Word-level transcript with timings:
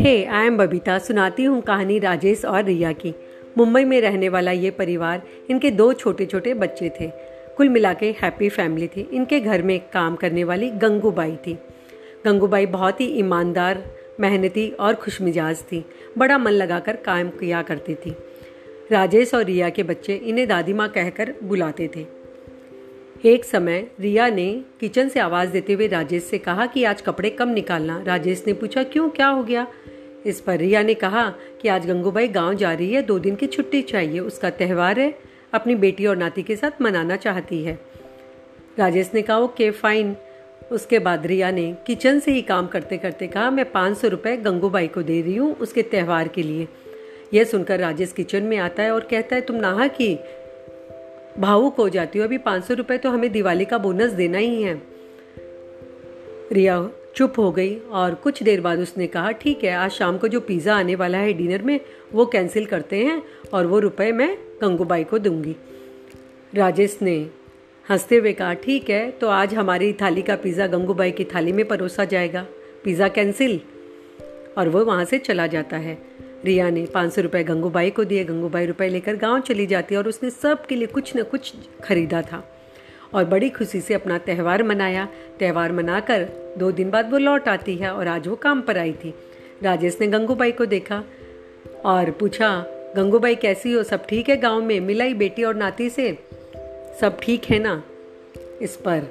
Hey 0.00 0.24
I 0.24 0.46
am 0.46 0.56
Babita 0.56 0.98
सुनाती 0.98 1.44
हूँ 1.44 1.60
कहानी 1.60 1.98
राजेश 1.98 2.44
और 2.44 2.64
रिया 2.64 2.92
की। 2.92 3.14
मुंबई 3.58 3.84
में 3.84 4.00
रहने 4.00 4.28
वाला 4.28 4.50
ये 4.50 4.70
परिवार, 4.70 5.22
इनके 5.50 5.70
दो 5.70 5.92
छोटे 5.92 6.26
छोटे 6.26 6.54
बच्चे 6.54 6.88
थे। 6.88 7.10
कुल 7.56 7.68
मिला 7.68 7.94
के 7.94 8.06
हैप्पी 8.06 8.48
फैमिली 8.48 8.86
थी। 8.86 9.10
इनके 9.12 9.40
घर 9.40 9.62
में 9.62 9.80
काम 9.92 10.16
करने 10.16 10.44
वाली 10.44 10.70
गंगूबाई 10.70 11.36
थी। 11.36 11.58
गंगूबाई 12.24 12.66
बहुत 12.66 13.00
ही 13.00 13.06
ईमानदार, 13.06 13.84
मेहनती 14.20 14.70
और 14.70 14.94
खुशमिजाज 14.94 15.62
थी। 15.62 15.84
बड़ा 16.18 16.38
मन 16.38 16.50
लगाकर 16.50 16.96
काम 16.96 17.28
किया 17.28 17.62
करती 17.62 17.94
थी। 17.94 18.16
राजेश 18.92 19.34
और 19.34 19.44
रिया 19.44 19.68
के 19.68 19.82
बच्चे 19.82 20.14
इन्हें 20.14 20.48
दादी 20.48 20.72
माँ 20.72 20.88
कहकर 20.88 21.34
बुलाते 21.44 21.88
थे। 21.96 22.23
एक 23.24 23.44
समय 23.44 23.86
रिया 24.00 24.28
ने 24.28 24.64
किचन 24.80 25.08
से 25.08 25.20
आवाज़ 25.20 25.50
देते 25.50 25.72
हुए 25.72 25.86
राजेश 25.86 26.22
से 26.22 26.38
कहा 26.38 26.66
कि 26.66 26.84
आज 26.84 27.00
कपड़े 27.00 27.30
कम 27.30 27.48
निकालना। 27.48 28.04
राजेश 28.06 28.44
ने 28.46 28.52
पूछा, 28.52 28.82
क्यों? 28.82 29.08
क्या 29.08 29.28
हो 29.28 29.42
गया? 29.42 29.66
इस 30.26 30.40
पर 30.40 30.56
रिया 30.56 30.82
ने 30.82 30.94
कहा 30.94 31.34
कि 31.62 31.68
आज 31.68 31.86
गंगूबाई 31.86 32.28
गाँव 32.28 32.54
जा 32.54 32.72
रही 32.72 32.92
है, 32.92 33.02
दो 33.02 33.18
दिन 33.18 33.34
की 33.34 33.46
छुट्टी 33.46 33.82
चाहिए, 33.82 34.20
उसका 34.20 34.50
त्यौहार 34.50 34.98
है, 34.98 35.18
अपनी 35.52 35.74
बेटी 35.74 36.06
और 36.06 36.16
नाती 36.16 36.42
के 36.42 36.56
साथ 36.56 36.82
मनाना 36.82 37.16
चाहती 37.16 37.62
है। 37.64 37.78
राजेश 38.78 39.10
ने 39.14 39.22
कहा, 39.22 39.38
ओके, 39.38 39.70
फाइन। 39.70 40.16
उसके 40.72 40.98
बाद 40.98 41.26
रिया 41.26 41.50
ने 41.50 41.76
किचन 41.86 42.18
से 42.18 42.32
ही 42.32 42.42
काम 42.42 42.66
करते 42.66 42.96
करते 42.96 43.26
कहा, 43.26 43.50
मैं 43.50 43.72
पाँच 43.72 43.98
सौ 43.98 44.08
रुपये 44.08 44.36
गंगूबाई 44.36 44.88
को 44.88 45.02
दे 45.02 45.22
रही 45.22 45.36
हूँ 45.36 45.54
उसके 45.56 45.82
त्यौहार 45.82 46.28
के 46.28 46.42
लिए। 46.42 46.68
यह 47.34 47.44
सुनकर 47.44 47.80
राजेश 47.80 48.12
किचन 48.12 48.42
में 48.42 48.58
आता 48.58 48.82
है 48.82 48.90
और 48.90 49.08
कहता 49.10 49.36
है, 49.36 49.42
तुम 49.42 49.56
नहा 49.56 49.86
की 49.86 50.18
भावुक 51.38 51.76
हो 51.76 51.88
जाती 51.88 52.18
हूँ। 52.18 52.26
अभी 52.26 52.38
पाँच 52.38 52.64
सौ 52.64 52.74
रुपये 52.74 52.98
तो 52.98 53.10
हमें 53.10 53.30
दिवाली 53.32 53.64
का 53.64 53.78
बोनस 53.78 54.12
देना 54.12 54.38
ही 54.38 54.62
है। 54.62 54.74
रिया 56.52 56.88
चुप 57.16 57.38
हो 57.38 57.50
गई 57.52 57.74
और 57.90 58.14
कुछ 58.14 58.42
देर 58.42 58.60
बाद 58.60 58.78
उसने 58.78 59.06
कहा, 59.06 59.30
ठीक 59.30 59.64
है, 59.64 59.72
आज 59.72 59.90
शाम 59.90 60.18
को 60.18 60.28
जो 60.28 60.40
पिज़्ज़ा 60.40 60.76
आने 60.76 60.94
वाला 60.94 61.18
है 61.18 61.32
डिनर 61.32 61.62
में, 61.62 61.80
वो 62.12 62.26
कैंसिल 62.26 62.66
करते 62.66 62.96
हैं 62.96 63.22
और 63.52 63.66
वो 63.66 63.78
रुपए 63.78 64.10
मैं 64.12 64.34
गंगूबाई 64.62 65.04
को 65.04 65.18
दूँगी। 65.18 65.56
राजेश 66.54 66.98
ने 67.02 67.16
हँसते 67.86 68.16
हुए 68.16 68.32
कहा, 68.32 68.54
ठीक 68.54 68.90
है 68.90 69.10
तो 69.10 69.28
आज 69.28 69.54
हमारी 69.54 69.92
थाली 69.92 70.22
का 70.22 70.36
पिज़्ज़ा 70.36 70.66
गंगूबाई 70.68 71.10
की 71.10 71.24
थाली 71.24 71.52
में 71.52 71.66
परोसा 71.68 72.04
जाएगा। 72.04 72.46
Pizza 72.84 73.08
cancel. 73.08 73.60
और 74.58 74.68
वो 74.68 74.84
वहाँ 74.84 75.04
से 75.04 75.18
चला 75.18 75.46
जाता 75.46 75.76
है। 75.76 75.98
रिया 76.44 76.70
ने 76.70 76.84
पाँच 76.86 77.12
सौ 77.12 77.20
रुपये 77.20 77.44
गंगूबाई 77.44 77.90
को 77.90 78.04
दिए। 78.04 78.24
गंगूबाई 78.24 78.66
रुपए 78.66 78.88
लेकर 78.88 79.16
गाँव 79.16 79.40
चली 79.40 79.66
जाती 79.66 79.96
और 79.96 80.08
उसने 80.08 80.30
सब 80.30 80.66
के 80.66 80.76
लिए 80.76 80.86
कुछ 80.86 81.16
न 81.16 81.22
कुछ 81.22 81.52
खरीदा 81.84 82.22
था 82.22 82.42
और 83.14 83.24
बड़ी 83.24 83.48
खुशी 83.50 83.80
से 83.80 83.94
अपना 83.94 84.18
त्यौहार 84.18 84.62
मनाया। 84.62 85.08
त्यौहार 85.38 85.72
मनाकर 85.72 86.28
दो 86.58 86.70
दिन 86.72 86.90
बाद 86.90 87.10
वो 87.10 87.18
लौट 87.18 87.48
आती 87.48 87.76
है 87.76 87.90
और 87.90 88.08
आज 88.08 88.28
वो 88.28 88.36
काम 88.36 88.60
पर 88.60 88.78
आई 88.78 88.92
थी। 88.92 89.14
राजेश 89.62 89.98
ने 90.00 90.06
गंगूबाई 90.06 90.52
को 90.52 90.66
देखा 90.66 91.02
और 91.84 92.10
पूछा, 92.10 92.66
गंगूबाई, 92.96 93.34
कैसी 93.34 93.72
हो? 93.72 93.82
सब 93.82 94.06
ठीक 94.06 94.28
है 94.28 94.36
गाँव 94.36 94.62
में? 94.62 94.80
मिलाई 94.80 95.14
बेटी 95.14 95.44
और 95.44 95.54
नाती 95.54 95.90
से? 95.90 96.18
सब 97.00 97.18
ठीक 97.22 97.44
है 97.44 97.58
ना? 97.58 97.82
इस 98.62 98.76
पर 98.76 99.08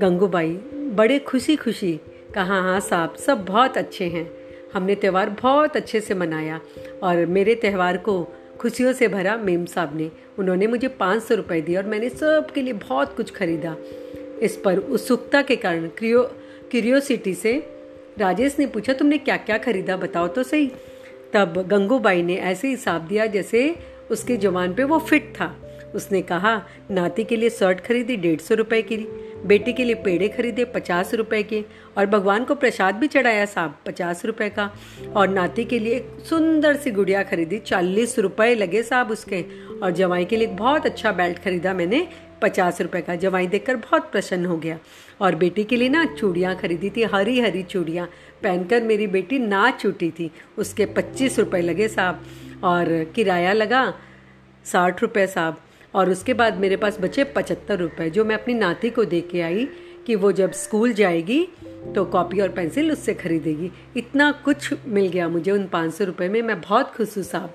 गंगूबाई 0.00 0.50
बड़े 0.94 1.18
खुशी 1.18 1.56
खुशी 1.56 2.00
कहा 2.34 2.60
हाँ 2.60 2.80
साहब, 2.80 3.14
सब 3.14 3.44
बहुत 3.44 3.78
अच्छे 3.78 4.04
हैं। 4.04 4.30
हमने 4.74 4.94
त्यौहार 4.94 5.30
बहुत 5.30 5.76
अच्छे 5.76 6.00
से 6.00 6.14
मनाया 6.14 6.60
और 7.02 7.26
मेरे 7.26 7.54
त्यौहार 7.54 7.96
को 7.96 8.28
खुशियों 8.60 8.92
से 8.92 9.08
भरा 9.08 9.36
मेम 9.36 9.64
साहब 9.64 9.96
ने। 9.96 10.10
उन्होंने 10.38 10.66
मुझे 10.66 10.88
पाँच 10.88 11.22
सौ 11.22 11.34
रुपये 11.34 11.60
दिए 11.60 11.76
और 11.76 11.84
मैंने 11.84 12.08
सबके 12.08 12.62
लिए 12.62 12.72
बहुत 12.72 13.16
कुछ 13.16 13.30
खरीदा। 13.30 13.76
इस 14.42 14.56
पर 14.56 14.78
उत्सुकता 14.78 15.42
के 15.42 15.56
कारण 15.56 15.88
क्रियो, 15.88 16.22
क्यूरियोसिटी 16.70 17.34
से 17.34 17.70
राजेश 18.18 18.58
ने 18.58 18.66
पूछा, 18.66 18.92
तुमने 18.92 19.18
क्या 19.18 19.36
क्या 19.36 19.58
खरीदा? 19.58 19.96
बताओ 19.96 20.28
तो 20.28 20.42
सही। 20.42 20.72
तब 21.32 21.68
गंगूबाई 21.68 22.22
ने 22.22 22.36
ऐसे 22.36 22.68
हिसाब 22.68 23.06
दिया 23.06 23.26
जैसे 23.26 23.76
उसके 24.10 24.36
जवान 24.36 24.74
पे 24.74 24.84
वो 24.84 24.98
फिट 24.98 25.32
था। 25.40 25.67
उसने 25.94 26.22
कहा, 26.22 26.62
नाती 26.90 27.24
के 27.24 27.36
लिए 27.36 27.50
शर्ट 27.50 27.80
खरीदी, 27.80 28.16
डेढ़ 28.16 28.40
सौ 28.40 28.54
रुपये 28.54 28.82
की। 28.82 28.96
बेटी 29.46 29.72
के 29.72 29.84
लिए 29.84 29.94
पेड़े 29.94 30.28
खरीदे, 30.28 30.64
पचास 30.64 31.14
रुपए 31.14 31.42
के। 31.42 31.64
और 31.98 32.06
भगवान 32.06 32.44
को 32.44 32.54
प्रसाद 32.54 32.94
भी 32.94 33.06
चढ़ाया 33.06 33.44
साहब, 33.44 33.78
पचास 33.86 34.24
रुपए 34.24 34.48
का। 34.48 34.72
और 35.16 35.28
नाती 35.28 35.64
के 35.64 35.78
लिए 35.78 35.94
एक 35.94 36.24
सुंदर 36.24 36.76
सी 36.76 36.90
गुड़िया 36.90 37.22
खरीदी, 37.22 37.58
चालीस 37.58 38.18
रुपए 38.18 38.54
लगे 38.54 38.82
साहब 38.82 39.10
उसके। 39.10 39.44
और 39.82 39.90
जवाई 39.90 40.24
के 40.24 40.36
लिए 40.36 40.46
बहुत 40.46 40.86
अच्छा 40.86 41.12
बेल्ट 41.12 41.38
खरीदा 41.38 41.74
मैंने, 41.74 42.08
पचास 42.42 42.80
रुपए 42.80 43.00
का। 43.00 43.14
जवाई 43.14 43.46
देखकर 43.46 43.76
बहुत 43.76 44.12
प्रसन्न 44.12 44.46
हो 44.46 44.56
गया। 44.56 44.78
और 45.20 45.34
बेटी 45.34 45.64
के 45.64 45.76
लिए 45.76 45.88
ना 45.88 46.04
चूड़ियाँ 46.04 46.56
खरीदी 46.56 46.90
थी 46.90 47.02
हरी 47.02 47.40
हरी 47.40 47.62
चूड़ियाँ। 47.62 48.06
पहनकर 48.42 48.82
मेरी 48.82 49.06
बेटी 49.06 49.38
नाच 49.38 49.86
उठी 49.86 50.10
थी। 50.10 50.30
उसके 50.58 50.86
पच्चीस 50.86 51.38
रुपए 51.38 51.60
लगे 51.60 51.88
साहब। 51.88 52.24
और 52.64 53.12
किराया 53.14 53.52
लगा 53.52 53.94
साठ 54.64 55.02
रुपये 55.02 55.26
साहब। 55.26 55.60
और 55.94 56.10
उसके 56.10 56.34
बाद 56.34 56.58
मेरे 56.58 56.76
पास 56.76 56.98
बचे 57.00 57.24
पचहत्तर 57.26 57.78
रुपये 57.78 58.08
जो 58.10 58.24
मैं 58.24 58.34
अपनी 58.34 58.54
नाती 58.54 58.90
को 58.90 59.04
दे 59.04 59.20
के 59.20 59.40
आई 59.40 59.68
कि 60.06 60.14
वो 60.14 60.32
जब 60.32 60.52
स्कूल 60.54 60.92
जाएगी 60.92 61.46
तो 61.94 62.04
कॉपी 62.04 62.40
और 62.40 62.48
पेंसिल 62.48 62.92
उससे 62.92 63.14
खरीदेगी। 63.14 63.70
इतना 63.96 64.30
कुछ 64.44 64.72
मिल 64.86 65.08
गया 65.08 65.28
मुझे 65.28 65.50
उन 65.50 65.66
पाँच 65.66 65.94
सौ 65.94 66.04
रुपये 66.04 66.28
में। 66.28 66.40
मैं 66.42 66.60
बहुत 66.60 66.92
खुश 66.94 67.16
हूँ 67.16 67.24
साहब। 67.24 67.54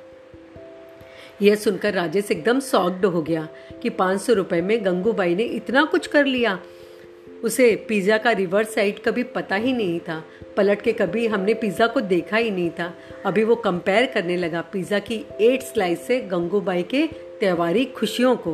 यह 1.42 1.56
सुनकर 1.56 1.94
राजेश 1.94 2.32
एकदम 2.32 2.60
सॉक्ड 2.60 3.06
हो 3.06 3.22
गया 3.22 3.48
कि 3.84 3.90
पाँच 3.92 4.22
सौ 4.22 4.34
रुपये 4.34 4.62
में 4.62 4.86
गंगूबाई 4.86 5.36
ने 5.36 5.44
इतना 5.44 5.84
कुछ 5.86 6.08
कर 6.08 6.26
लिया। 6.26 6.60
उसे 7.44 7.76
पिज़्ज़ा 7.88 8.18
का 8.18 8.32
रिवर्स 8.32 8.74
साइड 8.76 9.00
कभी 9.04 9.24
पता 9.32 9.56
ही 9.56 9.74
नहीं 9.74 10.00
था। 10.00 10.24
पलट 10.58 10.82
के 10.82 10.92
कभी 10.94 11.26
हमने 11.28 11.54
पिज़्ज़ा 11.54 11.88
को 11.88 12.02
देखा 12.02 12.38
ही 12.38 12.52
नहीं 12.52 12.70
था। 12.70 12.94
अभी 13.26 13.44
वो 13.44 13.56
कंपेयर 13.56 14.06
करने 14.06 14.38
लगा 14.38 14.62
पिज़्ज़ा 14.74 15.00
की 15.00 15.24
एट 15.42 15.64
स्लाइस 15.64 16.06
से 16.08 16.20
गंगूबाई 16.28 16.84
के 16.84 17.08
त्यौहारी 17.44 17.86
खुशियों 17.86 18.36
को। 18.36 18.54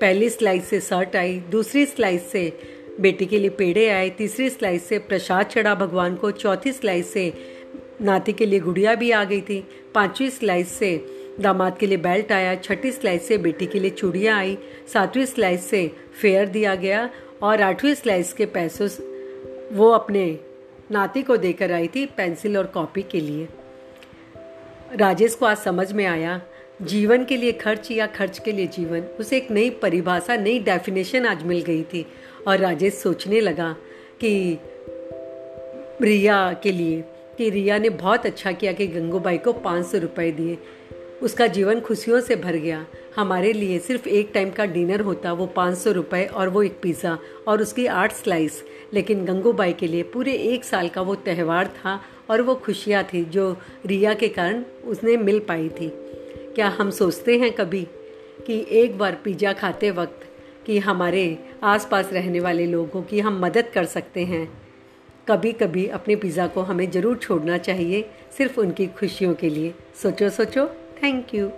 पहली 0.00 0.28
स्लाइस 0.30 0.68
से 0.68 0.80
शर्ट 0.80 1.16
आई, 1.16 1.38
दूसरी 1.50 1.86
स्लाइस 1.86 2.30
से 2.30 2.52
बेटी 3.00 3.26
के 3.26 3.38
लिए 3.38 3.50
पेड़े 3.50 3.88
आए, 3.90 4.08
तीसरी 4.10 4.48
स्लाइस 4.50 4.88
से 4.88 4.98
प्रसाद 4.98 5.46
चढ़ा 5.46 5.74
भगवान 5.74 6.14
को, 6.16 6.30
चौथी 6.30 6.72
स्लाइस 6.72 7.12
से 7.12 7.32
नाती 8.02 8.32
के 8.32 8.46
लिए 8.46 8.60
गुड़िया 8.60 8.94
भी 8.94 9.10
आ 9.10 9.24
गई 9.24 9.40
थी, 9.40 9.60
पांचवी 9.94 10.30
स्लाइस 10.30 10.72
से 10.78 10.96
दामाद 11.40 11.76
के 11.78 11.86
लिए 11.86 11.98
बेल्ट 11.98 12.32
आया, 12.32 12.54
छठी 12.54 12.92
स्लाइस 12.92 13.28
से 13.28 13.38
बेटी 13.38 13.66
के 13.66 13.80
लिए 13.80 13.90
चूड़ियाँ 13.90 14.38
आई, 14.38 14.56
सातवीं 14.92 15.26
स्लाइस 15.26 15.68
से 15.70 15.86
फेयर 16.20 16.48
दिया 16.48 16.74
गया 16.74 17.08
और 17.42 17.62
आठवीं 17.62 17.94
स्लाइस 17.94 18.32
के 18.32 18.46
पैसों 18.46 18.88
वो 19.72 19.90
अपने 19.90 20.26
नाती 20.90 21.22
को 21.22 21.36
देकर 21.36 21.72
आई 21.72 21.88
थी 21.88 22.06
पेंसिल 22.06 22.56
और 22.58 22.66
कॉपी 22.66 23.02
के 23.02 23.20
लिए। 23.20 23.48
राजेश 24.96 25.34
को 25.34 25.46
आज 25.46 25.56
समझ 25.56 25.92
में 25.92 26.04
आया 26.06 26.40
जीवन 26.82 27.24
के 27.24 27.36
लिए 27.36 27.52
खर्च 27.52 27.90
या 27.90 28.06
खर्च 28.06 28.38
के 28.38 28.52
लिए 28.52 28.66
जीवन, 28.66 29.00
उसे 29.20 29.36
एक 29.36 29.50
नई 29.50 29.70
परिभाषा, 29.70 30.36
नई 30.36 30.58
डेफिनेशन 30.58 31.26
आज 31.26 31.42
मिल 31.42 31.62
गई 31.62 31.82
थी। 31.82 32.06
और 32.46 32.58
राजेश 32.58 32.94
सोचने 32.94 33.40
लगा 33.40 33.76
कि 34.20 34.58
रिया 36.02 36.52
के 36.62 36.72
लिए, 36.72 37.04
कि 37.38 37.50
रिया 37.50 37.78
ने 37.78 37.88
बहुत 37.88 38.26
अच्छा 38.26 38.52
किया 38.52 38.72
कि 38.72 38.86
गंगूबाई 38.86 39.38
को 39.38 39.52
पाँच 39.52 39.86
सौ 39.86 39.98
रुपये 39.98 40.32
दिए। 40.32 40.58
उसका 41.22 41.46
जीवन 41.46 41.80
खुशियों 41.80 42.20
से 42.20 42.36
भर 42.36 42.56
गया। 42.56 42.86
हमारे 43.16 43.52
लिए 43.52 43.78
सिर्फ़ 43.78 44.08
एक 44.08 44.30
टाइम 44.34 44.50
का 44.50 44.64
डिनर 44.64 45.00
होता, 45.00 45.32
वो 45.32 45.46
पाँच 45.46 45.78
सौ 45.78 45.92
रुपये 45.92 46.26
और 46.26 46.48
वो 46.48 46.62
एक 46.62 46.78
पिज़्ज़ा 46.82 47.18
और 47.48 47.62
उसकी 47.62 47.86
आठ 47.86 48.12
स्लाइस 48.12 48.64
लेकिन 48.94 49.24
गंगूबाई 49.24 49.72
के 49.72 49.86
लिए 49.86 50.02
पूरे 50.02 50.32
एक 50.32 50.64
साल 50.64 50.88
का 50.88 51.02
वो 51.02 51.14
त्यौहार 51.14 51.66
था 51.66 52.00
और 52.30 52.42
वो 52.42 52.54
खुशियाँ 52.54 53.04
थी 53.04 53.24
जो 53.24 53.56
रिया 53.86 54.14
के 54.14 54.28
कारण 54.28 54.64
उसने 54.84 55.16
मिल 55.16 55.38
पाई 55.38 55.68
थी। 55.68 55.92
क्या 56.54 56.68
हम 56.68 56.90
सोचते 56.90 57.38
हैं 57.38 57.50
कभी 57.52 57.80
कि 58.46 58.66
एक 58.70 58.98
बार 58.98 59.14
पिज़्ज़ा 59.24 59.52
खाते 59.52 59.90
वक्त 59.90 60.20
कि 60.66 60.78
हमारे 60.78 61.24
आसपास 61.62 62.12
रहने 62.12 62.40
वाले 62.40 62.66
लोगों 62.66 63.02
की 63.02 63.20
हम 63.20 63.40
मदद 63.44 63.70
कर 63.74 63.84
सकते 63.84 64.24
हैं? 64.24 64.46
कभी 65.28 65.52
कभी 65.52 65.86
अपने 65.88 66.16
पिज़्ज़ा 66.16 66.46
को 66.46 66.62
हमें 66.62 66.90
ज़रूर 66.90 67.16
छोड़ना 67.16 67.58
चाहिए, 67.58 68.04
सिर्फ़ 68.38 68.60
उनकी 68.60 68.86
खुशियों 68.86 69.34
के 69.34 69.48
लिए। 69.48 69.74
सोचो 70.02 70.30
सोचो। 70.30 70.66
Thank 71.02 71.34
you 71.34 71.50